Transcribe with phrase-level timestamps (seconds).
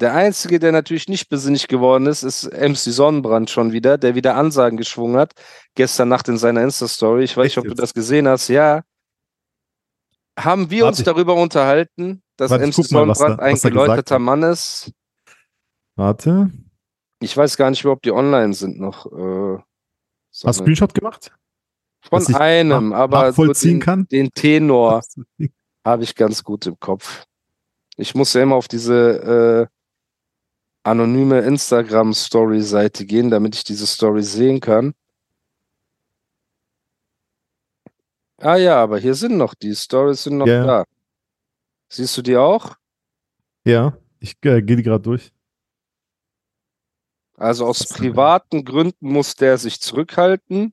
[0.00, 4.34] Der Einzige, der natürlich nicht besinnig geworden ist, ist MC Sonnenbrand schon wieder, der wieder
[4.34, 5.32] Ansagen geschwungen hat.
[5.74, 7.24] Gestern Nacht in seiner Insta-Story.
[7.24, 7.82] Ich weiß Echt nicht, ob du jetzt?
[7.82, 8.48] das gesehen hast.
[8.48, 8.82] Ja.
[10.38, 14.18] Haben wir Warte, uns darüber unterhalten, dass Warte, MC Sonnenbrand er- ein er geläuterter.
[14.18, 14.90] Mann ist?
[15.96, 16.50] Warte.
[17.20, 19.04] Ich weiß gar nicht, ob die online sind noch.
[19.12, 19.58] Äh,
[20.44, 21.30] Hast du Screenshot gemacht?
[22.02, 24.06] von einem, aber so den, kann?
[24.08, 25.02] den Tenor
[25.84, 27.24] habe ich ganz gut im Kopf.
[27.96, 29.79] Ich muss ja immer auf diese äh,
[30.82, 34.94] anonyme Instagram-Story-Seite gehen, damit ich diese Story sehen kann.
[38.38, 40.64] Ah ja, aber hier sind noch die Stories sind noch Ja.
[40.64, 40.84] da.
[41.88, 42.76] Siehst du die auch?
[43.64, 45.30] Ja, ich äh, gehe die gerade durch.
[47.36, 50.72] Also aus privaten Gründen muss der sich zurückhalten,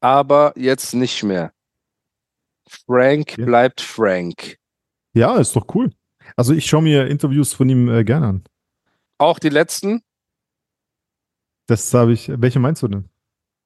[0.00, 1.52] aber jetzt nicht mehr.
[2.86, 3.44] Frank Ja.
[3.46, 4.58] bleibt Frank.
[5.14, 5.90] Ja, ist doch cool.
[6.36, 8.44] Also ich schaue mir Interviews von ihm äh, gerne an.
[9.18, 10.02] Auch die letzten?
[11.66, 12.30] Das habe ich.
[12.34, 13.08] Welche meinst du denn?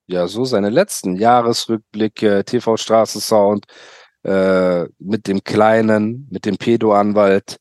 [0.07, 3.65] Ja, so seine letzten Jahresrückblicke, TV Straßensound,
[4.23, 7.57] äh, mit dem Kleinen, mit dem Pedo-Anwalt.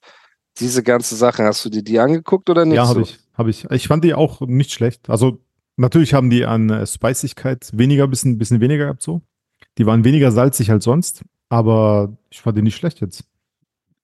[0.58, 2.76] Diese ganze Sachen, hast du dir die angeguckt oder nicht?
[2.76, 2.90] ja, so?
[2.90, 3.64] habe ich, habe ich.
[3.70, 5.08] Ich fand die auch nicht schlecht.
[5.08, 5.38] Also
[5.76, 9.22] natürlich haben die an äh, Spicigkeit weniger, bisschen, bisschen weniger gehabt so.
[9.78, 13.24] Die waren weniger salzig als sonst, aber ich fand die nicht schlecht jetzt.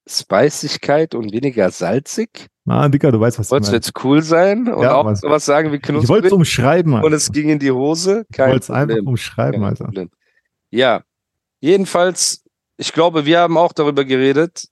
[0.09, 2.47] Spicigkeit und weniger salzig?
[2.67, 3.87] Ah, Dicker, du weißt, was Wolltest du ich meine.
[3.87, 5.17] jetzt cool sein und Ja, auch Mann.
[5.17, 7.17] sowas sagen wie Ich wollte es knusprig umschreiben, und Alter.
[7.17, 8.27] es ging in die Hose?
[8.29, 9.85] Ich Kein wollte es einfach umschreiben, Kein Alter.
[9.85, 10.11] Problem.
[10.70, 11.02] Ja,
[11.61, 12.45] jedenfalls,
[12.77, 14.64] ich glaube, wir haben auch darüber geredet,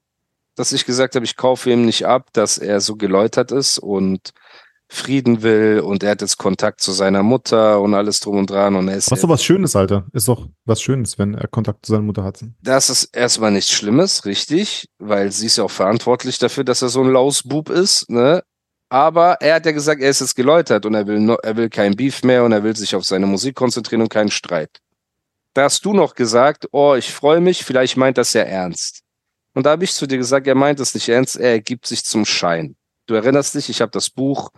[0.56, 4.30] dass ich gesagt habe, ich kaufe ihm nicht ab, dass er so geläutert ist und
[4.88, 8.76] Frieden will und er hat jetzt Kontakt zu seiner Mutter und alles drum und dran
[8.76, 10.06] und er ist Was doch was Schönes, Alter.
[10.12, 12.44] Ist doch was Schönes, wenn er Kontakt zu seiner Mutter hat.
[12.62, 16.88] Das ist erstmal nichts Schlimmes, richtig, weil sie ist ja auch verantwortlich dafür, dass er
[16.88, 18.42] so ein Lausbub ist, ne?
[18.88, 21.68] Aber er hat ja gesagt, er ist jetzt geläutert und er will, no, er will
[21.68, 24.78] kein Beef mehr und er will sich auf seine Musik konzentrieren und keinen Streit.
[25.54, 29.02] Da hast du noch gesagt, oh, ich freue mich, vielleicht meint das ja ernst.
[29.54, 32.04] Und da habe ich zu dir gesagt, er meint es nicht ernst, er ergibt sich
[32.04, 32.76] zum Schein.
[33.06, 34.50] Du erinnerst dich, ich habe das Buch,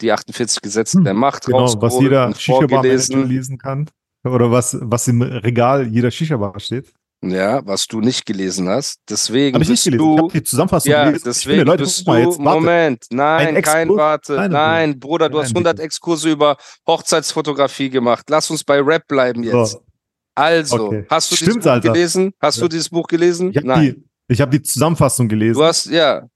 [0.00, 3.28] die 48 Gesetze Hm, der Macht Genau, was jeder vorgelesen.
[3.28, 3.88] lesen kann.
[4.24, 6.92] Oder was, was im Regal jeder Shisha-Bar steht.
[7.24, 8.98] Ja, was du nicht gelesen hast.
[9.08, 9.98] Deswegen Habe ich nicht gelesen.
[10.04, 11.22] du Ich habe die Zusammenfassung Ja, gelesen.
[11.24, 12.60] Deswegen Leute, bist du, jetzt, warte.
[12.60, 13.88] Moment, nein, Ein kein?
[13.88, 15.84] Warte, Nein, nein, Bruder, du Nein, hast 100 bitte.
[15.86, 18.26] Exkurse über Hochzeitsfotografie gemacht.
[18.28, 19.72] Lass uns bei Rap bleiben jetzt.
[19.72, 19.82] So,
[20.34, 21.06] Also, Okay.
[21.08, 21.92] hast du Stimmt, dieses Buch Alter.
[21.92, 22.32] gelesen?
[22.40, 22.68] Hast du Ja.
[22.68, 23.50] dieses Buch gelesen?
[23.50, 23.80] ich habe Nein.
[23.82, 25.58] die, ich hab die Zusammenfassung gelesen.
[25.58, 26.28] Du hast, ja.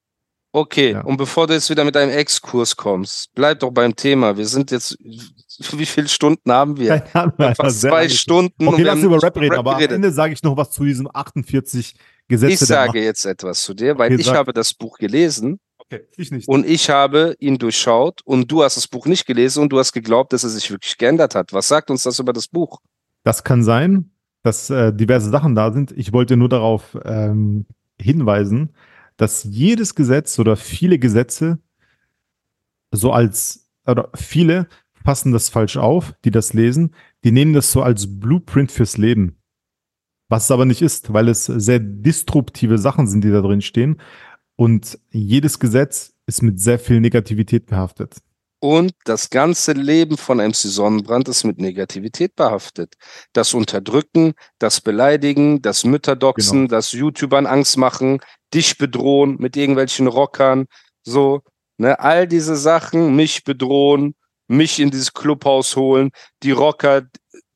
[0.52, 1.02] Okay, Ja.
[1.02, 4.36] und bevor du jetzt wieder mit einem Exkurs kommst, bleib doch beim Thema.
[4.36, 4.96] Wir sind jetzt,
[5.72, 6.98] wie viele Stunden haben wir?
[7.00, 8.08] Keine Ahnung, Alter, Fast zwei.
[8.08, 8.66] Stunden.
[8.66, 9.80] und Okay, wir lass über Rap reden, aber am.
[9.82, 11.94] Ende sage ich noch was zu diesem 48
[12.26, 14.36] Gesetze Ich sage jetzt etwas zu dir, weil Okay, ich sag.
[14.36, 16.46] habe das Buch gelesen Okay, ich nicht.
[16.48, 19.92] und ich habe ihn durchschaut und du hast das Buch nicht gelesen und du hast
[19.92, 21.52] geglaubt, dass er sich wirklich geändert hat.
[21.52, 22.78] Was sagt uns das über das Buch?
[23.24, 24.10] Das kann sein,
[24.42, 25.90] dass äh, diverse Sachen da sind.
[25.92, 27.66] Ich wollte nur darauf ähm,
[28.00, 28.74] hinweisen,
[29.20, 31.58] dass jedes Gesetz oder viele Gesetze
[32.90, 34.66] so als, oder viele
[35.04, 39.36] fassen das falsch auf, die das lesen, die nehmen das so als Blueprint fürs Leben.
[40.30, 44.00] Was es aber nicht ist, weil es sehr disruptive Sachen sind, die da drin stehen.
[44.56, 48.22] Und jedes Gesetz ist mit sehr viel Negativität behaftet.
[48.60, 52.94] Und das ganze Leben von MC Sonnenbrand ist mit Negativität behaftet.
[53.32, 56.70] Das Unterdrücken, das Beleidigen, das Mütterdoxen, Genau.
[56.70, 58.20] das YouTubern Angst machen,
[58.52, 60.66] dich bedrohen mit irgendwelchen Rockern,
[61.02, 61.40] so,
[61.78, 64.14] ne, all diese Sachen, mich bedrohen,
[64.46, 66.10] mich in dieses Clubhaus holen,
[66.42, 67.02] die Rocker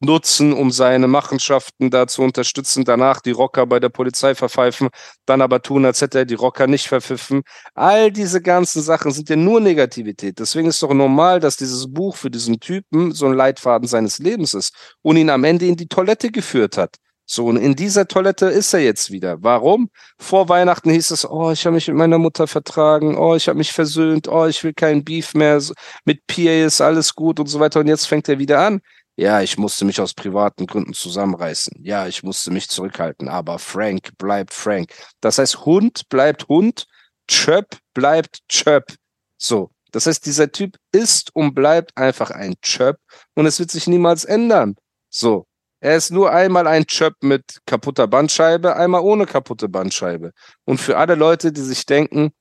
[0.04, 4.88] nutzen, um seine Machenschaften da zu unterstützen, danach die Rocker bei der Polizei verpfeifen,
[5.26, 7.42] dann aber tun, als hätte er die Rocker nicht verpfiffen.
[7.74, 10.38] All diese ganzen Sachen sind ja nur Negativität.
[10.38, 14.54] Deswegen ist doch normal, dass dieses Buch für diesen Typen so ein Leitfaden seines Lebens
[14.54, 16.96] ist und ihn am Ende in die Toilette geführt hat.
[17.26, 19.42] So, und in dieser Toilette ist er jetzt wieder.
[19.42, 19.88] Warum?
[20.18, 23.56] Vor Weihnachten hieß es, oh, ich habe mich mit meiner Mutter vertragen, oh, ich habe
[23.56, 25.58] mich versöhnt, oh, ich will keinen Beef mehr,
[26.04, 27.80] mit PA ist alles gut und so weiter.
[27.80, 28.80] Und jetzt fängt er wieder an.
[29.16, 31.76] Ja, ich musste mich aus privaten Gründen zusammenreißen.
[31.82, 33.28] Ja, ich musste mich zurückhalten.
[33.28, 34.92] Aber Frank bleibt Frank.
[35.20, 36.86] Das heißt, Hund bleibt Hund,
[37.28, 38.92] Chöp bleibt Chöp.
[39.38, 39.70] So.
[39.92, 42.98] Das heißt, dieser Typ ist und bleibt einfach ein Chöp
[43.34, 44.74] und es wird sich niemals ändern.
[45.08, 45.46] So.
[45.78, 50.32] Er ist nur einmal ein Chöp mit kaputter Bandscheibe, einmal ohne kaputte Bandscheibe.
[50.64, 52.32] Und für alle Leute, die sich denken,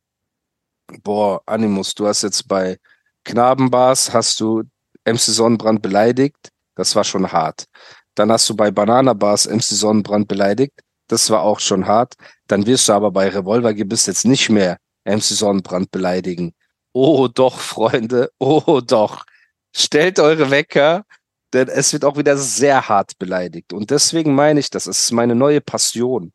[1.03, 2.77] boah, Animus, du hast jetzt bei
[3.25, 4.63] Knabenbars, hast du
[5.05, 7.65] MC Sonnenbrand beleidigt, das war schon hart.
[8.15, 10.73] Dann hast du bei Bananabars MC Sonnenbrand beleidigt,
[11.07, 12.15] das war auch schon hart.
[12.47, 16.53] Dann wirst du aber bei Revolver Gebiss jetzt nicht mehr MC Sonnenbrand beleidigen.
[16.93, 19.25] Oh doch, Freunde, oh doch.
[19.75, 21.05] Stellt eure Wecker,
[21.53, 23.73] denn es wird auch wieder sehr hart beleidigt.
[23.73, 26.31] Und deswegen meine ich, das ist meine neue Passion.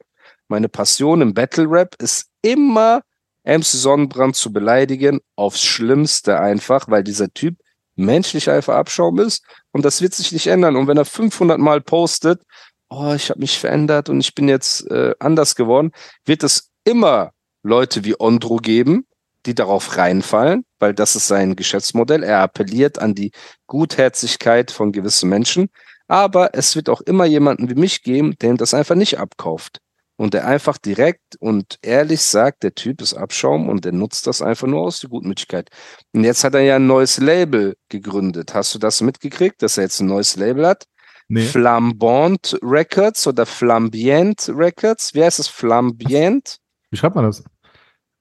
[0.48, 3.02] Meine Passion im Battle Rap ist immer
[3.44, 7.56] MC Sonnenbrand zu beleidigen, aufs Schlimmste einfach, weil dieser Typ
[7.98, 10.76] menschlich einfach Abschaum ist und das wird sich nicht ändern.
[10.76, 12.42] Und wenn er 500 Mal postet,
[12.88, 15.92] oh, ich habe mich verändert und ich bin jetzt äh, anders geworden,
[16.24, 19.06] wird es immer Leute wie Ondro geben,
[19.46, 22.22] die darauf reinfallen, weil das ist sein Geschäftsmodell.
[22.22, 23.32] Er appelliert an die
[23.66, 25.68] Gutherzigkeit von gewissen Menschen.
[26.06, 29.80] Aber es wird auch immer jemanden wie mich geben, der ihm das einfach nicht abkauft.
[30.20, 34.42] Und der einfach direkt und ehrlich sagt, der Typ ist Abschaum und der nutzt das
[34.42, 35.70] einfach nur aus, die Gutmütigkeit.
[36.12, 38.52] Und jetzt hat er ja ein neues Label gegründet.
[38.52, 40.86] Hast du das mitgekriegt, dass er jetzt ein neues Label hat?
[41.28, 41.42] Nee.
[41.42, 45.14] Flambant Records oder Flambient Records.
[45.14, 45.46] Wie heißt es?
[45.46, 46.58] Flambient?
[46.90, 47.44] Wie schreibt man das?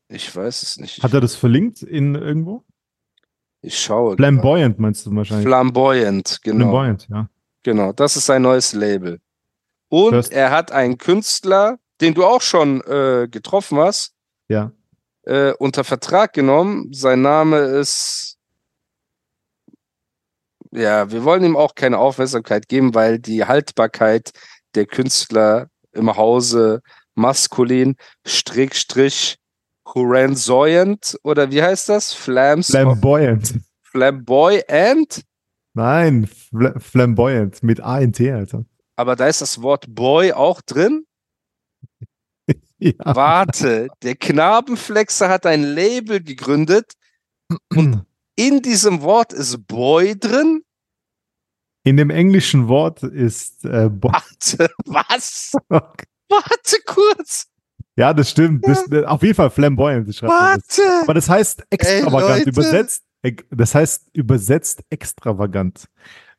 [0.09, 1.01] Ich weiß es nicht.
[1.01, 2.63] Hat er das verlinkt in irgendwo?
[3.61, 4.15] Ich schaue.
[4.17, 5.47] Flamboyant meinst du wahrscheinlich?
[5.47, 6.57] Flamboyant, genau.
[6.69, 7.27] Flamboyant, ja.
[7.63, 9.19] Genau, das ist sein neues Label.
[9.89, 14.13] Und Das- er hat einen Künstler, den du auch schon äh, getroffen hast,
[14.47, 14.71] Ja.
[15.23, 16.93] äh, unter Vertrag genommen.
[16.93, 18.37] Sein Name ist.
[20.71, 24.31] Ja, wir wollen ihm auch keine Aufmerksamkeit geben, weil die Haltbarkeit
[24.75, 26.81] der Künstler im Hause
[27.15, 27.95] maskulin,
[28.25, 29.37] Strich, Strich,
[29.95, 32.13] Huransoyant oder wie heißt das?
[32.13, 33.55] Flams, Flamboyant.
[33.83, 35.23] Flamboyant?
[35.73, 38.65] Nein, Fla Flamboyant mit A-N-T, Alter.
[38.97, 41.05] Aber da ist das Wort Boy auch drin.
[42.79, 42.93] Ja.
[42.99, 46.93] Warte, der Knabenflexer hat ein Label gegründet.
[48.35, 50.61] In diesem Wort ist Boy drin.
[51.83, 55.53] In dem englischen Wort ist äh, Bo Warte, was?
[55.69, 57.47] Warte kurz.
[57.95, 58.67] Ja, das stimmt.
[58.67, 60.13] Das, äh, auf jeden Fall Flamboyant.
[60.13, 60.77] schreibt man das.
[60.77, 61.01] Warte.
[61.01, 62.39] Aber das heißt extravagant.
[62.39, 62.49] Leute.
[62.49, 63.03] übersetzt,
[63.49, 65.87] das heißt übersetzt extravagant.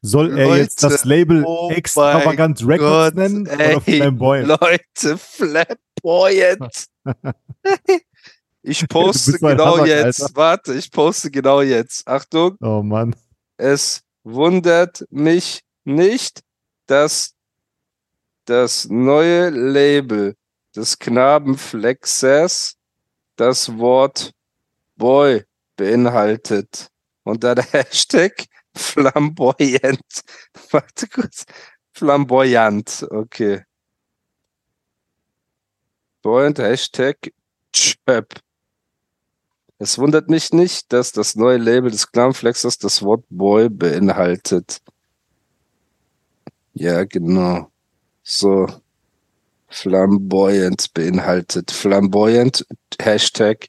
[0.00, 4.49] Soll er Leute, jetzt das Label oh extravagant Records Gott, nennen ey, oder Flamboyant?
[4.49, 6.87] Leute, Flamboyant.
[8.62, 10.21] Ich poste genau Hammer, jetzt.
[10.21, 10.37] Alter.
[10.37, 12.06] Warte, ich poste genau jetzt.
[12.06, 12.56] Achtung.
[12.61, 13.17] Oh Mann.
[13.56, 16.43] Es wundert mich nicht,
[16.87, 17.35] dass
[18.44, 20.35] das neue Label
[20.77, 22.77] des Knabenflexers
[23.37, 24.33] das Wort
[24.97, 25.44] Boy
[25.77, 26.89] beinhaltet.
[27.23, 28.44] Und da der Hashtag
[28.79, 30.23] flamboyant.
[30.71, 31.45] Warte kurz.
[31.93, 33.65] Flamboyant, okay.
[36.23, 37.33] Boyant Hashtag
[37.73, 38.41] Chöp.
[39.79, 44.81] Es wundert mich nicht, dass das neue Label des Clanflexers das Wort Boy beinhaltet.
[46.75, 47.71] Ja, genau.
[48.23, 48.67] So.
[49.69, 51.71] Flamboyant beinhaltet.
[51.71, 52.67] Flamboyant
[53.01, 53.69] Hashtag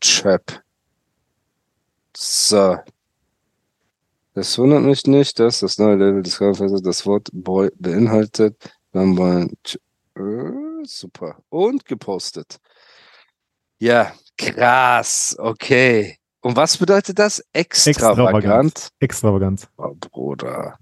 [0.00, 0.60] Chöp.
[2.16, 2.78] So.
[4.36, 8.56] Es wundert mich nicht, dass das neue Label des Clanflexers das Wort Boy beinhaltet.
[8.90, 9.78] Flamboyant.
[10.16, 11.38] Äh, super.
[11.50, 12.58] Und gepostet.
[13.78, 15.36] Ja, krass.
[15.38, 16.18] Okay.
[16.40, 17.44] Und was bedeutet das?
[17.52, 18.88] Extravagant.
[18.98, 19.68] Extravagant.
[19.76, 20.78] Oh, Bruder.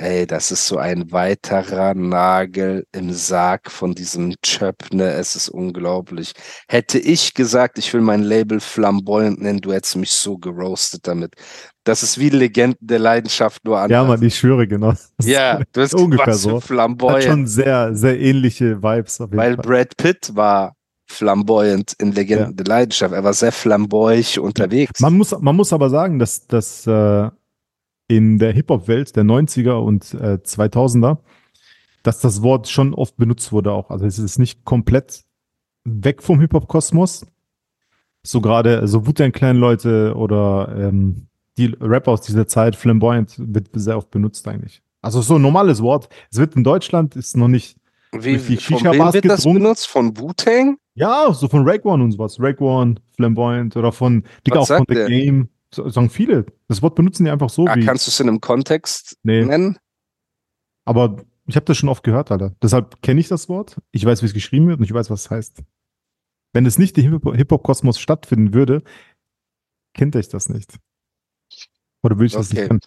[0.00, 5.04] Ey, das ist so ein weiterer Nagel im Sarg von diesem Chöp, ne?
[5.12, 6.32] Es ist unglaublich.
[6.68, 11.34] Hätte ich gesagt, ich will mein Label flamboyant nennen, du hättest mich so geroastet damit.
[11.84, 13.90] Das ist wie Legenden der Leidenschaft nur anders.
[13.90, 14.94] Ja, Mann, ich schwöre, genau.
[15.18, 16.56] Das Ja, du hast ungefähr so.
[16.56, 17.24] Hat flamboyant.
[17.24, 19.64] schon sehr, sehr ähnliche Vibes auf jeden Weil Fall.
[19.66, 20.76] Brad Pitt war
[21.10, 23.12] flamboyant in Legenden der Leidenschaft.
[23.12, 24.98] Er war sehr flamboyant unterwegs.
[25.00, 27.28] Man muss, man muss aber sagen, dass, dass äh,
[28.10, 31.18] in der Hip-Hop-Welt der 90er und äh, 2000er,
[32.02, 33.90] dass das Wort schon oft benutzt wurde auch.
[33.90, 35.22] Also es ist nicht komplett
[35.84, 37.24] weg vom Hip-Hop-Kosmos.
[38.24, 43.96] So gerade so Wu-Tang Clan-Leute oder ähm, die Rapper aus dieser Zeit, Flamboyant, wird sehr
[43.96, 44.82] oft benutzt eigentlich.
[45.02, 46.08] Also so ein normales Wort.
[46.32, 47.76] Es wird in Deutschland, ist noch nicht,
[48.12, 49.86] Wie, Shisha-Bars wem wird das benutzt?
[49.86, 50.78] Von Wu-Tang?
[50.94, 52.36] ja, so von Rake One und sowas.
[52.40, 55.06] Rake One, Flamboyant oder von, Digga, auch von sagt The der?
[55.06, 55.48] Game.
[55.74, 56.46] Sagen viele.
[56.68, 57.84] Das Wort benutzen die einfach so Ah, wie.
[57.84, 59.44] kannst du es in einem Kontext Nee.
[59.44, 59.78] nennen?
[60.84, 62.54] Aber ich habe das schon oft gehört, Alter.
[62.62, 63.78] Deshalb kenne ich das Wort.
[63.92, 65.62] Ich weiß, wie es geschrieben wird und ich weiß, was es heißt.
[66.52, 68.82] Wenn es nicht im Hip- Hip-Hop-Kosmos stattfinden würde,
[69.94, 70.76] kennt ich das nicht.
[72.02, 72.60] Oder würde ich das Okay.
[72.60, 72.80] nicht kennen?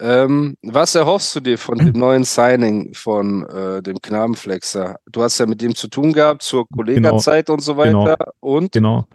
[0.00, 4.98] Ähm, was erhoffst du dir von dem neuen Signing von äh, dem Knabenflexer?
[5.06, 8.16] Du hast ja mit dem zu tun gehabt zur Kollegenzeit und so weiter.
[8.40, 9.06] Und Genau.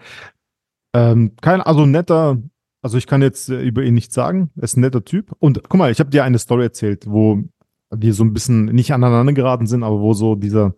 [0.93, 2.37] Ähm, kein, also netter,
[2.81, 4.51] also ich kann jetzt äh, über ihn nichts sagen.
[4.55, 5.35] Er ist ein netter Typ.
[5.39, 7.43] Und guck mal, ich habe dir eine Story erzählt, wo
[7.91, 10.75] wir so ein bisschen nicht aneinander geraten sind, aber wo so dieser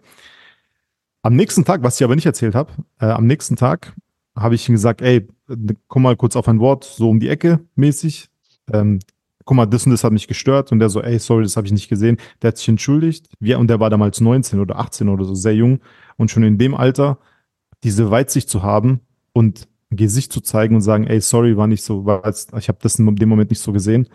[1.24, 3.94] am nächsten Tag, was ich aber nicht erzählt habe, äh, am nächsten Tag
[4.36, 5.28] habe ich ihm gesagt, ey,
[5.88, 8.30] komm mal kurz auf ein Wort, so um die Ecke mäßig.
[8.72, 9.00] Ähm,
[9.46, 10.72] guck mal, das und das hat mich gestört.
[10.72, 12.18] Und der so, ey, sorry, das habe ich nicht gesehen.
[12.42, 13.28] Der hat sich entschuldigt.
[13.40, 15.80] Wir, und der war damals 19 oder 18 oder so, sehr jung.
[16.18, 17.20] Und schon in dem Alter
[17.84, 19.02] diese Weitsicht zu haben
[19.34, 22.80] und Gesicht zu zeigen und sagen, ey, sorry, war nicht so, war jetzt, ich habe
[22.82, 24.08] das in dem Moment nicht so gesehen.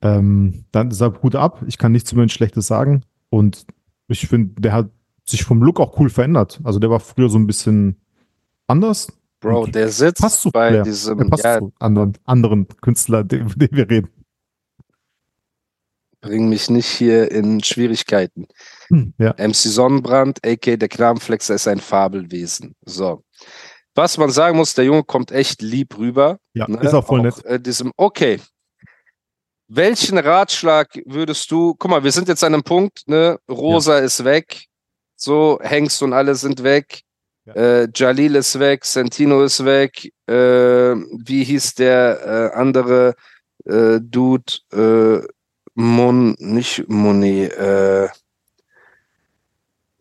[0.00, 1.62] Ähm, dann deshalb Hut ab.
[1.66, 3.02] Ich kann nichts über ihn Schlechtes sagen.
[3.30, 3.66] Und
[4.06, 4.90] ich finde, der hat
[5.24, 6.60] sich vom Look auch cool verändert.
[6.62, 7.96] Also der war früher so ein bisschen
[8.66, 9.08] anders.
[9.40, 10.82] Bro, der sitzt Passt zu bei Flair.
[10.82, 14.08] diesem, passt ja, zu anderen, anderen Künstler, über den wir reden.
[16.20, 18.46] bring mich nicht hier in Schwierigkeiten.
[18.88, 19.34] Hm, ja.
[19.38, 20.76] MC Sonnenbrand, a.k.
[20.76, 22.74] der Knabenflexer, ist ein Fabelwesen.
[22.84, 23.22] So.
[23.98, 26.38] Was man sagen muss, der Junge kommt echt lieb rüber.
[26.54, 26.78] Ja, ne?
[26.82, 27.44] ist auch voll nett.
[27.44, 28.38] Äh, diesem, okay.
[29.66, 33.38] Welchen Ratschlag würdest du, guck mal, wir sind jetzt an einem Punkt, ne?
[33.50, 34.66] Rosa ist weg,
[35.16, 37.02] so, Hengst und alle sind weg,
[37.44, 37.54] Ja.
[37.54, 40.94] äh, Jalil ist weg, Santino ist weg, äh,
[41.26, 43.14] wie hieß der äh, andere
[43.64, 45.26] äh, Dude, äh,
[45.74, 48.08] Mon, nicht Moni, äh,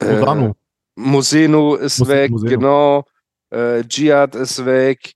[0.01, 0.49] Modano.
[0.49, 0.53] äh,
[0.95, 2.49] Moseno ist Mos- weg, Moseno.
[2.49, 3.05] genau.
[3.51, 5.13] Äh, Jihad ist weg.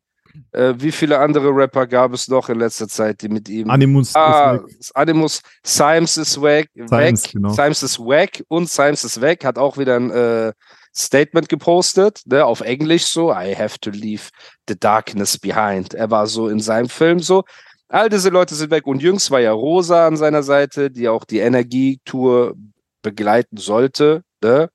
[0.52, 3.70] Äh, wie viele andere Rapper gab es noch in letzter Zeit, die mit ihm.
[3.70, 4.92] Animus ah, ist weg.
[4.94, 6.70] Animus, Symes ist weg.
[6.74, 6.92] Symes,
[7.24, 7.32] weg.
[7.34, 7.50] genau.
[7.50, 9.44] Symes ist weg und Symes ist weg.
[9.44, 10.54] Hat auch wieder ein äh,
[10.96, 13.32] Statement gepostet, ne, auf Englisch so.
[13.32, 14.30] I have to leave
[14.68, 15.94] the darkness behind.
[15.94, 17.44] Er war so in seinem Film so.
[17.88, 18.88] All diese Leute sind weg.
[18.88, 22.56] Und jüngst war ja Rosa an seiner Seite, die auch die Energietour
[23.02, 24.24] begleiten sollte.
[24.42, 24.70] Ne?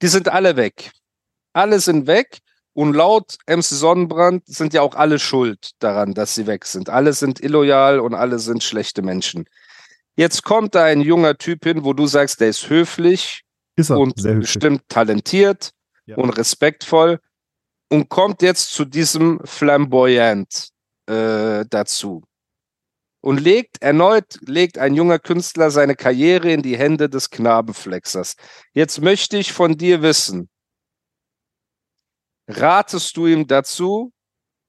[0.00, 0.92] Die sind alle weg.
[1.52, 2.38] Alle sind weg.
[2.74, 6.88] Und laut MC Sonnenbrand sind ja auch alle schuld daran, dass sie weg sind.
[6.88, 9.44] Alle sind illoyal und alle sind schlechte Menschen.
[10.16, 13.42] Jetzt kommt da ein junger Typ hin, wo du sagst, der ist höflich
[13.76, 14.40] Ist und höflich.
[14.40, 15.72] bestimmt talentiert
[16.06, 16.16] Ja.
[16.16, 17.18] und respektvoll
[17.90, 20.70] und kommt jetzt zu diesem Flamboyant
[21.10, 22.22] äh, dazu.
[23.20, 28.34] Und legt erneut, legt ein junger Künstler seine Karriere in die Hände des Knabenflexers.
[28.72, 30.48] Jetzt möchte ich von dir wissen,
[32.60, 34.12] ratest du ihm dazu,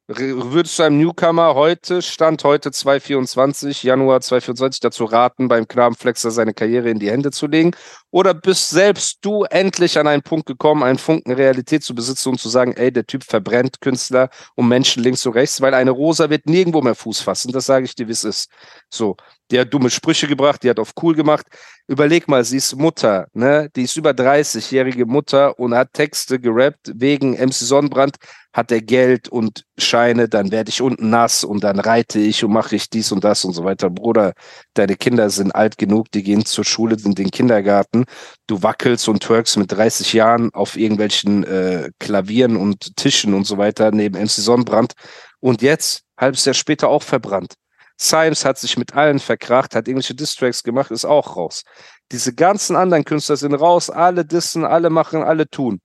[0.07, 6.53] würdest du einem Newcomer heute, Stand heute 224, Januar 224, dazu raten, beim Knabenflexer seine
[6.53, 7.71] Karriere in die Hände zu legen?
[8.11, 12.39] Oder bist selbst du endlich an einen Punkt gekommen, einen Funken Realität zu besitzen und
[12.39, 16.29] zu sagen, ey, der Typ verbrennt Künstler und Menschen links und rechts, weil eine Rosa
[16.29, 17.53] wird nirgendwo mehr Fuß fassen.
[17.53, 18.49] Das sage ich dir, wie es ist.
[18.89, 19.15] So,
[19.53, 21.45] die hat dumme Sprüche gebracht, die hat auf cool gemacht.
[21.87, 23.69] Überleg mal, sie ist Mutter, ne?
[23.75, 28.15] Die ist über 30-jährige Mutter und hat Texte gerappt wegen MC Sonnenbrand.
[28.51, 32.51] Hat er Geld und Scheine, dann werde ich unten nass und dann reite ich und
[32.51, 33.91] mache ich dies und das und so weiter.
[33.91, 34.33] Bruder,
[34.73, 38.05] deine Kinder sind alt genug, die gehen zur Schule, in den Kindergarten.
[38.47, 43.59] Du wackelst und twerkst mit 30 Jahren auf irgendwelchen äh, Klavieren und Tischen und so
[43.59, 44.93] weiter neben MC Sonnenbrand.
[45.39, 47.53] Und jetzt, halbes Jahr später, auch verbrannt.
[47.97, 51.63] Symes hat sich mit allen verkracht, hat irgendwelche Distracks gemacht, ist auch raus.
[52.11, 55.79] Diese ganzen anderen Künstler sind raus, alle dissen, alle machen, alle tun.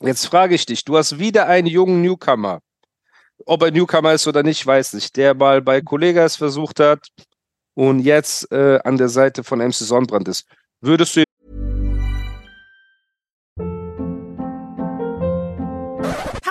[0.00, 2.60] Jetzt frage ich dich, du hast wieder einen jungen Newcomer.
[3.46, 5.16] Ob er Newcomer ist oder nicht, weiß nicht.
[5.16, 7.08] Der mal bei Kollegas versucht hat
[7.74, 10.46] und jetzt äh, an der Seite von MC Sonnenbrand ist.
[10.80, 11.24] Würdest du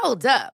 [0.07, 0.56] Hold up.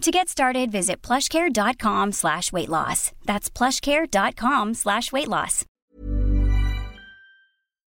[0.00, 3.12] To get started, visit plushcare.com slash weight loss.
[3.26, 5.66] That's plushcare.com slash weight loss.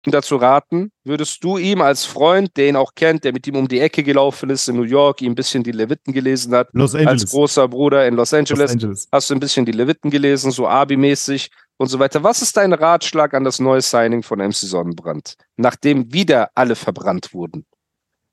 [0.05, 0.91] dazu raten?
[1.05, 4.03] Würdest du ihm als Freund, der ihn auch kennt, der mit ihm um die Ecke
[4.03, 7.31] gelaufen ist in New York, ihm ein bisschen die Leviten gelesen hat, Los als Angeles.
[7.31, 9.09] großer Bruder in Los Angeles, Los Angeles.
[9.13, 12.25] hast du ein bisschen die Leviten gelesen, so Abi-mäßig und so weiter.
[12.25, 17.33] Was ist dein Ratschlag an das neue Signing von MC Sonnenbrand, nachdem wieder alle verbrannt
[17.33, 17.65] wurden?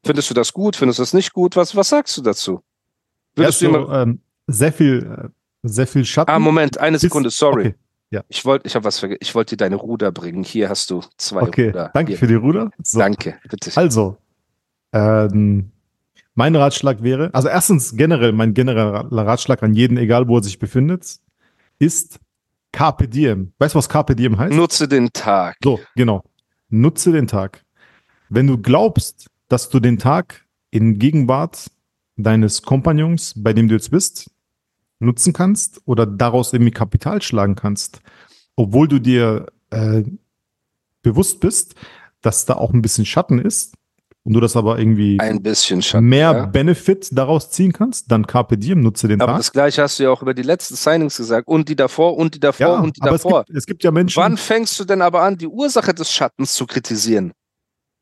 [0.03, 0.75] Findest du das gut?
[0.75, 1.55] Findest du das nicht gut?
[1.55, 2.63] Was, was sagst du dazu?
[3.39, 5.29] Ja, Würdest du ihm so, ähm, sehr viel, äh,
[5.63, 6.31] sehr viel Schatten.
[6.31, 7.67] Ah, Moment, eine Sekunde, sorry.
[7.67, 7.75] Okay,
[8.11, 8.23] ja.
[8.27, 9.19] Ich wollte, ich habe was vergessen.
[9.21, 10.43] Ich wollte dir deine Ruder bringen.
[10.43, 11.67] Hier hast du zwei okay.
[11.67, 11.91] Ruder.
[11.93, 12.17] danke Hier.
[12.17, 12.71] für die Ruder.
[12.83, 12.99] So.
[12.99, 13.71] Danke, bitte.
[13.75, 14.17] Also,
[14.93, 15.71] ähm,
[16.35, 20.57] mein Ratschlag wäre, also erstens generell, mein genereller Ratschlag an jeden, egal wo er sich
[20.57, 21.19] befindet,
[21.79, 22.19] ist
[22.71, 23.53] Carpe Diem.
[23.59, 24.55] Weißt du, was Carpe Diem heißt?
[24.55, 25.57] Nutze den Tag.
[25.63, 26.23] So, genau.
[26.69, 27.63] Nutze den Tag.
[28.29, 31.71] Wenn du glaubst, dass du den Tag in Gegenwart
[32.23, 34.29] deines Kompagnons, bei dem du jetzt bist,
[34.99, 38.01] nutzen kannst oder daraus irgendwie Kapital schlagen kannst,
[38.55, 40.03] obwohl du dir äh,
[41.01, 41.75] bewusst bist,
[42.21, 43.75] dass da auch ein bisschen Schatten ist
[44.23, 46.05] und du das aber irgendwie Ein bisschen Schatten.
[46.07, 46.45] mehr ja.
[46.45, 49.39] Benefit daraus ziehen kannst, dann Carpe Diem, nutze den Aber Tag.
[49.39, 51.47] das gleiche hast du ja auch über die letzten Signings gesagt.
[51.47, 53.45] Und die davor und die davor ja, und die aber es davor.
[53.45, 56.53] gibt, es gibt ja Menschen, Wann fängst du denn aber an, die Ursache des Schattens
[56.53, 57.31] zu kritisieren?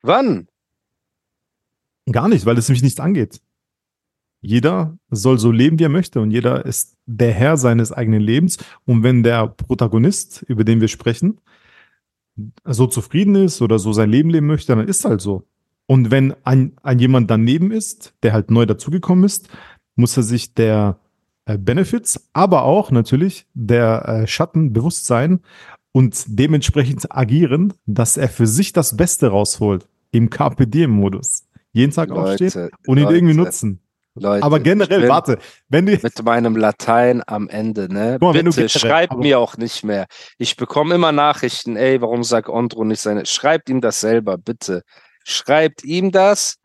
[0.02, 0.48] Wann?
[2.12, 3.40] Gar nicht, weil es mich nicht angeht.
[4.42, 8.58] Jeder soll so leben, wie er möchte und jeder ist der Herr seines eigenen Lebens.
[8.86, 11.40] Und wenn der Protagonist, über den wir sprechen,
[12.66, 15.44] so zufrieden ist oder so sein Leben leben möchte, dann ist halt so.
[15.88, 19.50] Und wenn ein, ein jemand daneben ist, der halt neu dazugekommen ist,
[19.96, 21.00] muss er sich der
[21.46, 25.40] äh, Benefits, aber auch natürlich der äh, Schatten bewusst sein
[25.94, 31.48] und dementsprechend agieren, dass er für sich das Beste rausholt im Carpe Diem-Modus.
[31.72, 33.80] Jeden Tag aufstehen Leute, und ihn Leute, irgendwie nutzen.
[34.20, 35.38] Leute, Aber generell, warte,
[35.70, 38.18] wenn du Mit meinem Latein am Ende, ne?
[38.20, 40.06] Mal, wenn du Bitte schreibt aber- mir auch nicht mehr.
[40.38, 43.26] Ich bekomme immer Nachrichten, ey, warum sagt Ondro nicht seine.
[43.26, 44.84] Schreibt ihm das selber, bitte.
[45.24, 46.56] Schreibt ihm das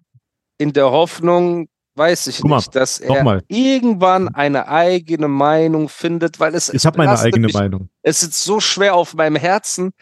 [0.59, 6.55] in der Hoffnung, weiß ich mal, nicht, dass er irgendwann eine eigene Meinung findet, weil
[6.55, 7.89] es, ich habe meine eigene mich Meinung.
[8.03, 9.93] es sitzt so schwer auf meinem Herzen,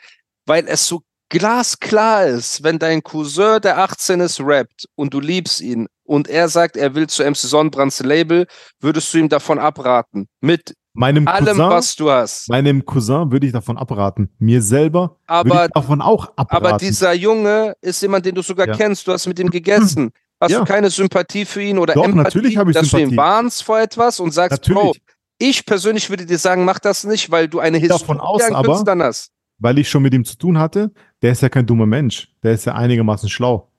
[0.47, 5.61] weil es so glasklar ist, wenn dein Cousin, der 18 ist, rappt und du liebst
[5.61, 8.47] ihn und er sagt, er will zu MC Sonnenbrands Label,
[8.81, 10.27] würdest du ihm davon abraten.
[10.41, 12.49] Mit Meinem allem, Cousin, was du hast.
[12.49, 14.29] meinem Cousin würde ich davon abraten.
[14.41, 16.67] Mir selber würde Aber, ich davon auch abraten.
[16.67, 18.75] aber dieser Junge ist jemand, den du sogar Ja.
[18.77, 19.07] kennst.
[19.07, 20.11] Du hast mit ihm gegessen.
[20.41, 20.59] Hast Ja.
[20.59, 23.13] du keine Sympathie für ihn oder Doch, Empathie, natürlich habe ich dass du Sympathie.
[23.15, 25.03] ihn warnst vor etwas und sagst, Bro, Natürlich,
[25.39, 28.55] ich persönlich würde dir sagen, mach das nicht, weil du eine Davon Historie aus an
[28.57, 29.31] aber- Künstlern hast.
[29.61, 30.91] weil ich schon mit ihm zu tun hatte.
[31.23, 32.29] Der ist ja kein dummer Mensch.
[32.43, 33.70] Der ist ja einigermaßen schlau.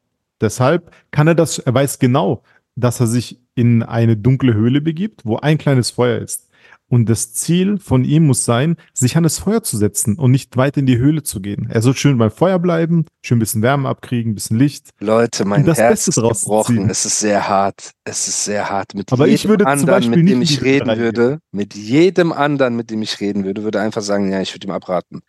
[0.42, 2.44] Deshalb kann er das, er weiß genau,
[2.76, 6.48] dass er sich in eine dunkle Höhle begibt, wo ein kleines Feuer ist.
[6.92, 10.58] Und das Ziel von ihm muss sein, sich an das Feuer zu setzen und nicht
[10.58, 11.70] weit in die Höhle zu gehen.
[11.72, 14.90] Er soll schön beim Feuer bleiben, schön ein bisschen Wärme abkriegen, ein bisschen Licht.
[15.00, 16.90] Leute, mein das Herz Beste ist gebrochen.
[16.90, 17.92] Es ist sehr hart.
[18.04, 18.94] Es ist sehr hart.
[18.94, 22.90] Mit Aber jedem ich würde anderen, mit dem ich reden würde, mit jedem anderen, mit
[22.90, 25.22] dem ich reden würde, würde einfach sagen, ja, ich würde ihm abraten.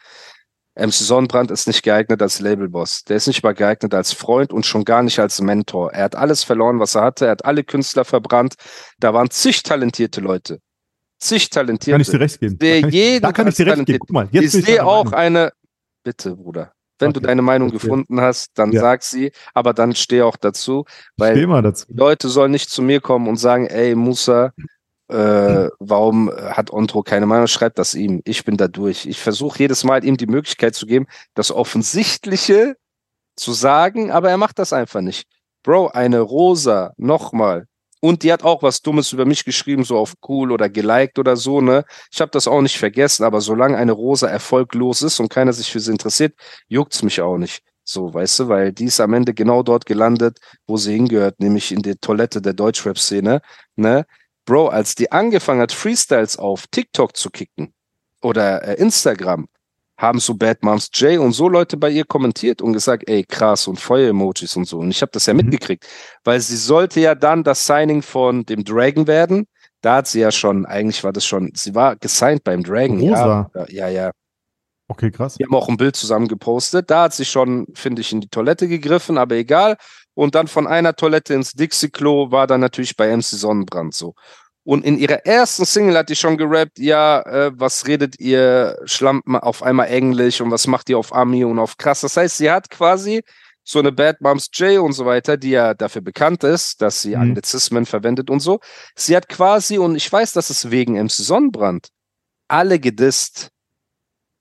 [0.74, 3.04] MC Sonnenbrand ist nicht geeignet als Labelboss.
[3.04, 5.92] Der ist nicht mal geeignet als Freund und schon gar nicht als Mentor.
[5.92, 7.26] Er hat alles verloren, was er hatte.
[7.26, 8.54] Er hat alle Künstler verbrannt.
[8.98, 10.60] Da waren zig talentierte Leute.
[11.18, 11.92] Zig talentierte.
[11.92, 12.58] Kann ich dir recht geben.
[12.58, 13.98] da kann ich, da kann ich dir recht geben.
[14.00, 15.52] Guck mal, jetzt ich sehe auch eine.
[16.02, 16.72] Bitte, Bruder.
[16.98, 17.80] Wenn du Okay, deine Meinung erzähl.
[17.80, 18.80] gefunden hast, dann Ja.
[18.80, 20.84] sag sie, aber dann steh auch dazu,
[21.16, 21.86] weil stehe dazu.
[21.88, 24.52] die Leute sollen nicht zu mir kommen und sagen, ey, Musa,
[25.08, 27.46] äh, warum hat Ontro keine Meinung?
[27.46, 28.22] Schreibt das ihm.
[28.24, 29.06] Ich bin da durch.
[29.06, 32.76] Ich versuche jedes Mal ihm die Möglichkeit zu geben, das Offensichtliche
[33.36, 35.26] zu sagen, aber er macht das einfach nicht.
[35.62, 37.66] Bro, eine Rosa, nochmal.
[38.00, 41.36] Und die hat auch was Dummes über mich geschrieben, so auf cool oder geliked oder
[41.36, 41.84] so, ne?
[42.12, 45.70] Ich habe das auch nicht vergessen, aber solange eine Rosa erfolglos ist und keiner sich
[45.70, 46.34] für sie interessiert,
[46.66, 47.62] juckt's mich auch nicht.
[47.84, 51.70] So, weißt du, weil die ist am Ende genau dort gelandet, wo sie hingehört, nämlich
[51.70, 53.40] in der Toilette der Deutschrap-Szene,
[53.76, 54.04] ne?
[54.44, 57.72] Bro, als die angefangen hat, Freestyles auf TikTok zu kicken
[58.22, 59.46] oder äh, Instagram,
[59.98, 63.68] haben so Bad Moms J und so Leute bei ihr kommentiert und gesagt, ey, krass
[63.68, 64.78] und Feuer-Emojis und so.
[64.78, 65.38] Und ich habe das ja Mhm.
[65.42, 65.86] mitgekriegt,
[66.24, 69.46] weil sie sollte ja dann das Signing von dem Dragon werden.
[69.80, 72.98] Da hat sie ja schon, eigentlich war das schon, sie war gesigned beim Dragon.
[73.00, 73.50] Rosa.
[73.54, 74.10] Ja, ja, ja.
[74.88, 75.36] Okay, krass.
[75.36, 76.90] Die haben auch ein Bild zusammen gepostet.
[76.90, 79.76] Da hat sie schon, finde ich, in die Toilette gegriffen, aber egal.
[80.14, 84.14] Und dann von einer Toilette ins Dixie-Klo war dann natürlich bei MC Sonnenbrand so.
[84.64, 89.36] Und in ihrer ersten Single hat die schon gerappt, ja, äh, was redet ihr Schlampen
[89.36, 92.02] auf einmal Englisch und was macht ihr auf Ami und auf krass.
[92.02, 93.22] Das heißt, sie hat quasi
[93.64, 97.10] so eine Bad Moms J und so weiter, die ja dafür bekannt ist, dass sie
[97.16, 97.22] Mhm.
[97.22, 98.60] Anglizismen verwendet und so.
[98.94, 101.88] Sie hat quasi, und ich weiß, dass es wegen MC Sonnenbrand,
[102.48, 103.51] alle gedisst.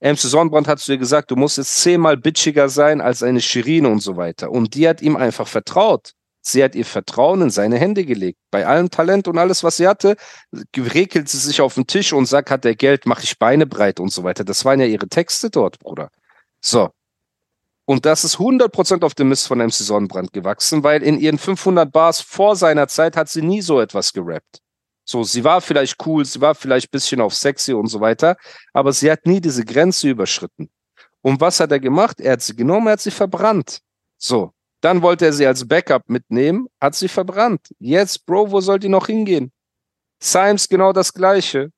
[0.02, 3.88] MC Sonnenbrand hat zu ihr gesagt, du musst jetzt zehnmal bitchiger sein als eine Shirine
[3.88, 4.50] und so weiter.
[4.50, 6.14] Und die hat ihm einfach vertraut.
[6.42, 8.40] Sie hat ihr Vertrauen in seine Hände gelegt.
[8.50, 10.16] Bei allem Talent und alles, was sie hatte,
[10.76, 14.00] regelt sie sich auf den Tisch und sagt, hat der Geld, mache ich Beine breit
[14.00, 14.44] und so weiter.
[14.44, 16.10] Das waren ja ihre Texte dort, Bruder.
[16.60, 16.90] So.
[17.86, 21.92] Und das ist 100% auf dem Mist von MC Sonnenbrand gewachsen, weil in ihren 500
[21.92, 24.61] Bars vor seiner Zeit hat sie nie so etwas gerappt.
[25.04, 28.38] So, sie war vielleicht cool, sie war vielleicht ein bisschen auf sexy und so weiter,
[28.74, 30.70] aber sie hat nie diese Grenze überschritten.
[31.22, 32.20] Und was hat er gemacht?
[32.20, 33.80] Er hat sie genommen, er hat sie verbrannt.
[34.18, 37.68] So, dann wollte er sie als Backup mitnehmen, hat sie verbrannt.
[37.80, 39.52] Jetzt, Bro, wo soll die noch hingehen?
[40.22, 41.72] Symes genau das Gleiche.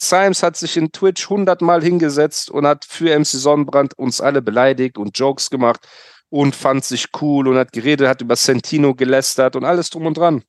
[0.00, 4.98] Symes hat sich in Twitch hundertmal hingesetzt und hat für MC Sonnenbrand uns alle beleidigt
[4.98, 5.86] und Jokes gemacht
[6.28, 10.16] und fand sich cool und hat geredet, hat über Sentino gelästert und alles drum und
[10.16, 10.42] dran.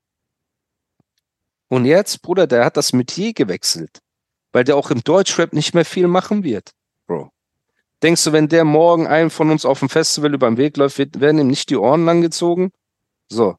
[1.67, 3.99] Und jetzt, Bruder, der hat das Metier gewechselt,
[4.51, 6.71] weil der auch im Deutschrap nicht mehr viel machen wird,
[7.07, 7.31] Bro.
[8.03, 10.99] Denkst du, wenn der morgen einem von uns auf dem Festival über den Weg läuft,
[11.19, 12.71] werden ihm nicht die Ohren langgezogen?
[13.29, 13.55] So.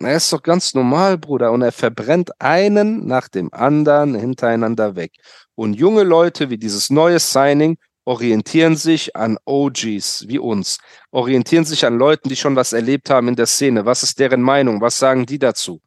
[0.00, 1.52] Er ist doch ganz normal, Bruder.
[1.52, 5.12] Und er verbrennt einen nach dem anderen hintereinander weg.
[5.54, 10.78] Und junge Leute wie dieses neue Signing orientieren sich an OGs wie uns,
[11.10, 13.84] orientieren sich an Leuten, die schon was erlebt haben in der Szene.
[13.84, 14.80] Was ist deren Meinung?
[14.80, 15.80] Was sagen die dazu?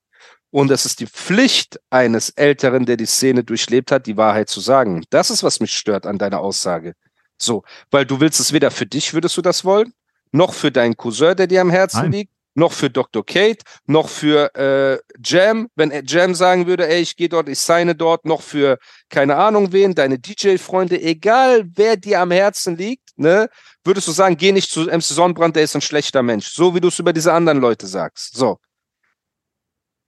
[0.56, 4.62] Und es ist die Pflicht eines Älteren, der die Szene durchlebt hat, die Wahrheit zu
[4.62, 5.04] sagen.
[5.10, 6.94] Das ist, was mich stört an deiner Aussage.
[7.38, 9.92] So, weil du willst es weder für dich, würdest du das wollen,
[10.32, 12.12] noch für deinen Cousin, der dir am Herzen Nein.
[12.14, 13.26] liegt, noch für Dr.
[13.26, 17.94] Kate, noch für äh, Jam, wenn Jam sagen würde, ey, ich gehe dort, ich signe
[17.94, 18.78] dort, noch für
[19.10, 23.50] keine Ahnung wen, deine DJ-Freunde, egal wer dir am Herzen liegt, ne,
[23.84, 26.80] würdest du sagen, geh nicht zu MC Sonnenbrand, der ist ein schlechter Mensch, so wie
[26.80, 28.38] du es über diese anderen Leute sagst.
[28.38, 28.58] So.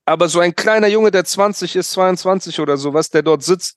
[0.07, 3.75] Aber so ein kleiner Junge, der 20 ist, 22 oder sowas, der dort sitzt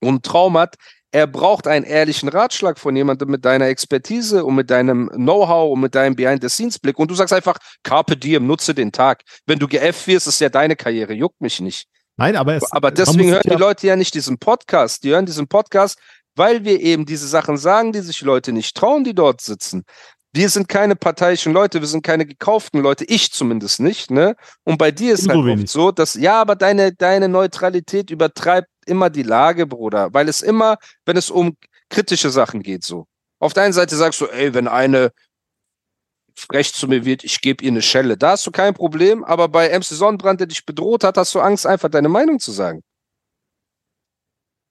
[0.00, 0.76] und einen Traum hat,
[1.10, 5.80] er braucht einen ehrlichen Ratschlag von jemandem mit deiner Expertise und mit deinem Know-how und
[5.80, 6.96] mit deinem Behind-the-Scenes-Blick.
[7.00, 9.22] Und du sagst einfach, Carpe diem, nutze den Tag.
[9.44, 11.88] Wenn du geäfft wirst, ist ja deine Karriere, juckt mich nicht.
[12.16, 15.02] Nein, aber es, Aber deswegen hören ja, die Leute ja nicht diesen Podcast.
[15.02, 15.98] Die hören diesen Podcast,
[16.36, 19.84] weil wir eben diese Sachen sagen, die sich Leute nicht trauen, die dort sitzen.
[20.32, 24.36] Wir sind keine parteiischen Leute, wir sind keine gekauften Leute, ich zumindest nicht, ne?
[24.62, 25.70] Und bei dir ist halt oft wenig.
[25.70, 30.76] so, dass, ja, aber deine, deine Neutralität übertreibt immer die Lage, Bruder, weil es immer,
[31.04, 31.56] wenn es um
[31.88, 33.06] kritische Sachen geht, so.
[33.40, 35.12] Auf der einen Seite sagst du, ey, wenn eine
[36.36, 38.16] frech zu mir wird, ich gebe ihr eine Schelle.
[38.16, 41.40] Da hast du kein Problem, aber bei MC Sonnenbrand, der dich bedroht hat, hast du
[41.40, 42.82] Angst, einfach deine Meinung zu sagen.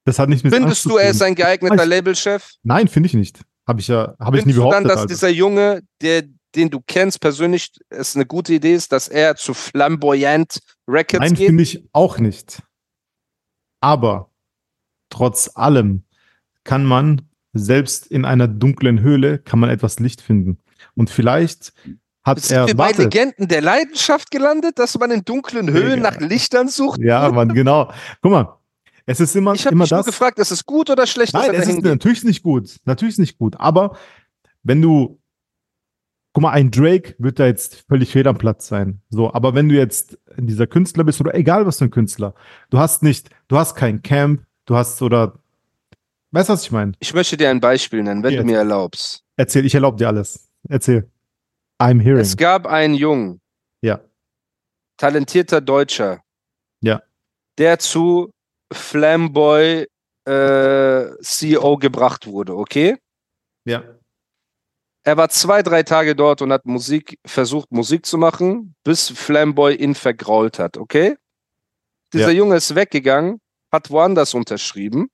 [0.04, 2.54] das hat nicht mit Angst Findest zu du, er ist ein geeigneter Labelchef?
[2.62, 3.40] Nein, finde ich nicht.
[3.70, 4.90] Habe ich ja, habe ich nie du dann, behauptet.
[4.90, 5.06] dass Alter.
[5.06, 6.24] dieser Junge, der,
[6.56, 11.34] den du kennst persönlich, es eine gute Idee ist, dass er zu Flamboyant Records Nein,
[11.34, 11.46] geht?
[11.46, 12.64] finde ich auch nicht.
[13.80, 14.32] Aber
[15.08, 16.02] trotz allem
[16.64, 20.58] kann man selbst in einer dunklen Höhle kann man etwas Licht finden.
[20.96, 21.72] Und vielleicht
[22.24, 26.02] hat Sind er wir bei warte, Legenden der Leidenschaft gelandet, dass man in dunklen Höhlen
[26.02, 26.10] Digga.
[26.10, 26.98] nach Lichtern sucht?
[27.00, 27.92] ja, man genau.
[28.20, 28.59] Guck mal,
[29.06, 30.06] es ist immer Ich habe immer mich nur das.
[30.06, 32.76] gefragt, ist es gut oder schlecht, Nein, es ist natürlich nicht gut.
[32.84, 33.58] Natürlich nicht gut.
[33.58, 33.96] Aber
[34.62, 35.20] wenn du,
[36.32, 39.00] guck mal, ein Drake wird da jetzt völlig fehl am Platz sein.
[39.10, 42.34] So, aber wenn du jetzt dieser Künstler bist oder egal was für ein Künstler,
[42.70, 45.38] du hast nicht, du hast kein Camp, du hast oder,
[46.30, 46.92] weißt du, was ich meine?
[47.00, 48.42] Ich möchte dir ein Beispiel nennen, wenn Jetzt.
[48.42, 49.24] du mir erlaubst.
[49.36, 50.48] Erzähl, ich erlaube dir alles.
[50.68, 51.10] Erzähl.
[51.80, 52.20] I'm hearing.
[52.20, 53.40] Es gab einen Jungen,
[53.82, 54.00] Ja,
[54.98, 56.20] talentierter Deutscher,
[56.82, 57.00] ja,
[57.56, 58.30] der zu
[58.72, 59.86] Flamboy
[60.26, 62.96] äh, CEO gebracht wurde, okay?
[63.64, 63.82] ja,
[65.02, 69.74] Er war zwei, drei Tage dort und hat Musik, versucht Musik zu machen, bis Flamboy
[69.74, 71.16] ihn vergrault hat, okay?
[72.12, 72.38] Dieser Ja.
[72.38, 73.40] Junge ist weggegangen,
[73.72, 75.08] hat woanders unterschrieben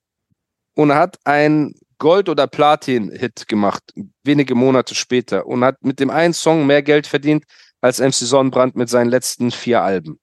[0.74, 3.82] und hat ein Gold- oder Platin-Hit gemacht,
[4.22, 7.44] wenige Monate später und hat mit dem einen Song mehr Geld verdient
[7.80, 10.18] als MC Sonnenbrand mit seinen letzten vier Alben.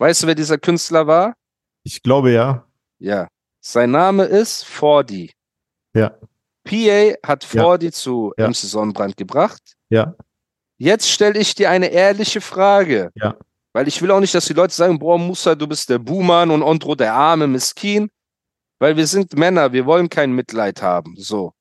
[0.00, 1.34] Weißt du, wer dieser Künstler war?
[1.82, 2.66] ich glaube ja.
[2.98, 3.28] Ja.
[3.60, 5.30] Sein Name ist Fordi.
[5.94, 6.16] Ja,
[6.64, 7.62] PA hat Ja.
[7.62, 8.48] Fordi zu Ja.
[8.48, 9.74] MC Sonnenbrand gebracht.
[9.90, 10.14] ja,
[10.78, 13.10] Jetzt stelle ich dir eine ehrliche Frage.
[13.14, 13.36] Ja.
[13.74, 16.50] Weil ich will auch nicht, dass die Leute sagen, boah, Musa, du bist der Buhmann
[16.50, 18.08] und Ondro der arme Miskin.
[18.78, 21.14] Weil wir sind Männer, wir wollen kein Mitleid haben.
[21.18, 21.52] So.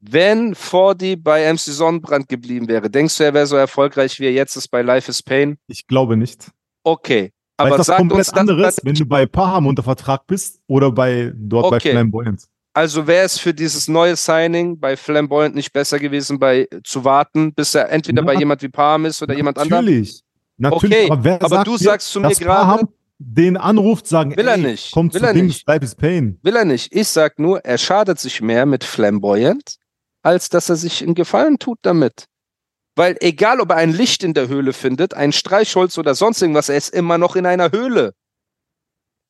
[0.00, 4.32] Wenn Fordi bei MC Sonnenbrand geblieben wäre, denkst du, er wäre so erfolgreich, wie er
[4.32, 5.58] jetzt ist bei Life is Pain?
[5.66, 6.50] ich glaube nicht.
[6.92, 7.32] Okay.
[7.56, 10.92] Aber das sagt komplett uns das, anderes, wenn du bei Paham unter Vertrag bist oder
[10.92, 11.90] bei dort bei Okay.
[11.90, 12.44] Flamboyant.
[12.72, 17.52] also wäre es für dieses neue Signing bei Flamboyant nicht besser gewesen, bei zu warten,
[17.52, 19.84] bis er entweder Ja, bei jemand wie Palm ist oder jemand anderem?
[19.84, 20.22] Natürlich.
[20.56, 22.88] Natürlich, Okay, aber, aber du dir, sagst zu mir gerade- Paham
[23.20, 25.66] den anruft, sagen, Will er ey, nicht, komm will zu er Dings, nicht.
[25.66, 26.38] bleib es Pain.
[26.42, 26.94] Will er nicht.
[26.94, 29.76] Ich sag nur, er schadet sich mehr mit Flamboyant,
[30.22, 32.26] als dass er sich einen Gefallen tut damit.
[32.98, 36.68] Weil egal, ob er ein Licht in der Höhle findet, ein Streichholz oder sonst irgendwas,
[36.68, 38.12] er ist immer noch in einer Höhle.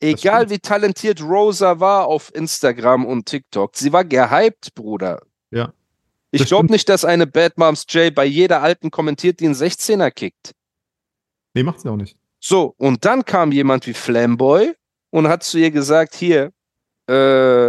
[0.01, 5.21] Egal wie talentiert Rosa war auf Instagram und TikTok, sie war gehypt, Bruder.
[5.51, 5.75] Ja.
[6.31, 10.13] Ich glaube nicht, dass eine Bad Moms J bei jeder Alten kommentiert, die einen 16er
[10.13, 10.53] kickt.
[11.53, 12.17] Nee, macht sie auch nicht.
[12.41, 14.73] So, und dann kam jemand wie Flamboy
[15.11, 16.53] und hat zu ihr gesagt, hier,
[17.07, 17.69] äh,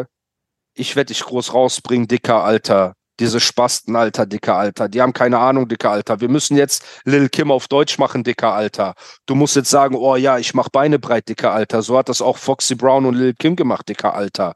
[0.76, 2.96] ich werde dich groß rausbringen, dicker Alter.
[3.20, 4.88] Diese Spasten, Alter, dicker Alter.
[4.88, 6.22] Die haben keine Ahnung, dicker Alter.
[6.22, 8.94] Wir müssen jetzt Lil Kim auf Deutsch machen, dicker Alter.
[9.26, 11.82] Du musst jetzt sagen, oh ja, ich mach Beine breit, dicker Alter.
[11.82, 14.56] So hat das auch Foxy Brown und Lil Kim gemacht, dicker Alter.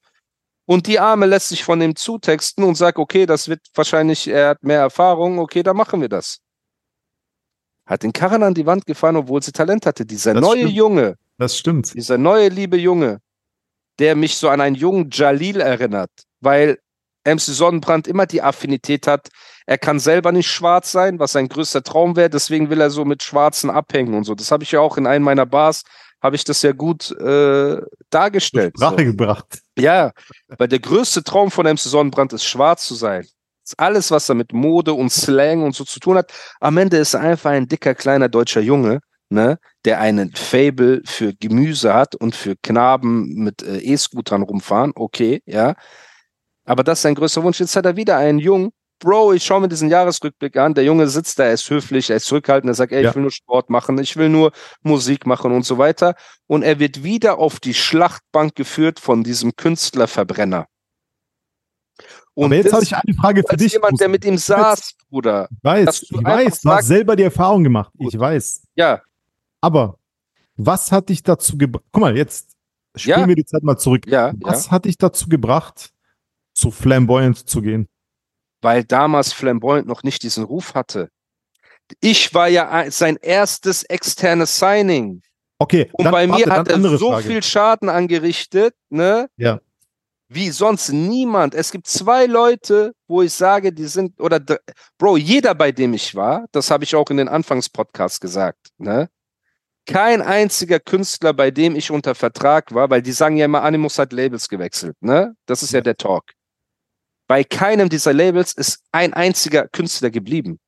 [0.65, 4.49] Und die Arme lässt sich von dem zutexten und sagt, okay, das wird wahrscheinlich, er
[4.49, 6.39] hat mehr Erfahrung, okay, dann machen wir das.
[7.85, 10.05] Hat den Karren an die Wand gefahren, obwohl sie Talent hatte.
[10.05, 10.73] Dieser Das neue stimmt.
[10.73, 11.93] Junge, Das stimmt.
[11.93, 13.19] dieser neue liebe Junge,
[13.99, 16.79] der mich so an einen jungen Jalil erinnert, weil
[17.25, 19.29] MC Sonnenbrand immer die Affinität hat,
[19.65, 23.05] er kann selber nicht schwarz sein, was sein größter Traum wäre, deswegen will er so
[23.05, 24.35] mit Schwarzen abhängen und so.
[24.35, 25.83] Das habe ich ja auch in einem meiner Bars,
[26.21, 28.73] habe ich das ja gut äh, dargestellt.
[28.77, 28.85] So.
[28.85, 29.61] Sprache gebracht.
[29.77, 30.11] Ja,
[30.57, 33.21] weil der größte Traum von MC Sonnenbrand ist, schwarz zu sein.
[33.63, 36.33] Das ist alles, was er mit Mode und Slang und so zu tun hat.
[36.59, 41.33] Am Ende ist er einfach ein dicker, kleiner deutscher Junge, ne, der einen Fable für
[41.33, 44.91] Gemüse hat und für Knaben mit äh, E-Scootern rumfahren.
[44.95, 45.75] Okay, ja.
[46.65, 47.59] Aber das ist sein größter Wunsch.
[47.59, 48.71] Jetzt hat er wieder einen Jungen.
[48.99, 50.73] Bro, ich schaue mir diesen Jahresrückblick an.
[50.75, 53.09] Der Junge sitzt da, er ist höflich, er ist zurückhaltend, er sagt, ey, Ja.
[53.09, 56.15] ich will nur Sport machen, ich will nur Musik machen und so weiter.
[56.47, 60.67] Und er wird wieder auf die Schlachtbank geführt von diesem Künstlerverbrenner.
[62.35, 63.73] Und Aber jetzt habe ich eine Frage für dich.
[63.73, 65.47] jemand, der mit ihm saß, Bruder.
[65.51, 67.91] Ich weiß, ich weiß, du hast selber die Erfahrung gemacht.
[67.99, 68.63] Ich weiß.
[68.75, 69.01] Ja,
[69.61, 69.97] Aber
[70.55, 71.83] was hat dich dazu gebracht?
[71.91, 72.51] Guck mal, jetzt
[72.95, 73.27] spielen Ja.
[73.27, 74.07] wir die Zeit mal zurück.
[74.07, 74.33] ja, ja.
[74.41, 75.89] Was hat dich dazu gebracht,
[76.63, 77.87] zu Flamboyant zu gehen?
[78.61, 81.09] Weil damals Flamboyant noch nicht diesen Ruf hatte.
[81.99, 85.21] Ich war ja ein- sein erstes externes Signing.
[85.59, 87.27] Okay, Und bei mir warte, hat dann er so Frage.
[87.27, 89.27] viel Schaden angerichtet, ne?
[89.37, 89.59] Ja.
[90.29, 91.53] Wie sonst niemand.
[91.53, 94.39] Es gibt zwei Leute, wo ich sage, die sind, oder,
[94.97, 99.09] Bro, jeder, bei dem ich war, das habe ich auch in den Anfangspodcasts gesagt, ne?
[99.85, 103.99] Kein einziger Künstler, bei dem ich unter Vertrag war, weil die sagen ja immer, Animus
[103.99, 105.35] hat Labels gewechselt, ne?
[105.45, 105.83] Das ist ja, Ja.
[105.83, 106.23] der Talk.
[107.33, 110.59] Bei keinem dieser Labels ist ein einziger Künstler geblieben.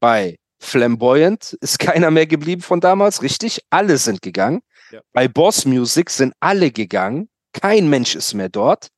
[0.00, 3.60] Bei Flamboyant ist keiner mehr geblieben von damals, richtig?
[3.70, 4.60] Alle sind gegangen.
[4.90, 5.00] Ja.
[5.12, 7.28] Bei Boss Music sind alle gegangen.
[7.52, 8.88] Kein Mensch ist mehr dort.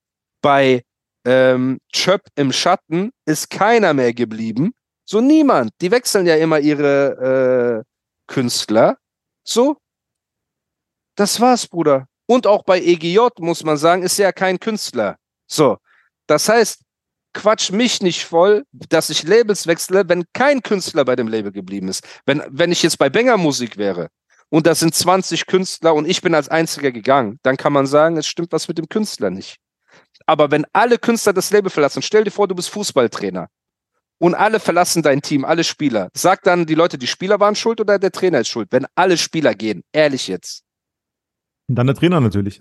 [0.40, 0.82] Bei
[1.26, 4.72] ähm, Chöp im Schatten ist keiner mehr geblieben.
[5.04, 5.72] So niemand.
[5.82, 8.96] Die wechseln ja immer ihre äh, Künstler.
[9.44, 9.76] So.
[11.14, 12.06] Das war's, Bruder.
[12.24, 15.18] Und auch bei EGJ, muss man sagen, ist ja kein Künstler.
[15.46, 15.76] So.
[16.26, 16.82] Das heißt,
[17.32, 21.88] quatsch mich nicht voll, dass ich Labels wechsle, wenn kein Künstler bei dem Label geblieben
[21.88, 22.04] ist.
[22.26, 24.08] Wenn, wenn ich jetzt bei Banger Musik wäre
[24.50, 28.16] und da sind 20 Künstler und ich bin als einziger gegangen, dann kann man sagen,
[28.16, 29.56] es stimmt was mit dem Künstler nicht.
[30.26, 33.48] Aber wenn alle Künstler das Label verlassen, stell dir vor, du bist Fußballtrainer
[34.18, 37.80] und alle verlassen dein Team, alle Spieler, sag dann die Leute, die Spieler waren schuld
[37.80, 38.68] oder der Trainer ist schuld?
[38.70, 40.62] Wenn alle Spieler gehen, ehrlich jetzt.
[41.68, 42.60] Und dann der Trainer natürlich.